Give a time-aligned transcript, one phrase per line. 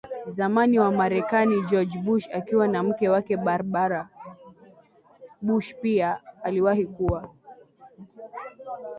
[0.35, 4.09] zamani wa Marekani George Bush akiwa na mke wake Barbara
[5.41, 7.29] BushPia aliwahi kuwa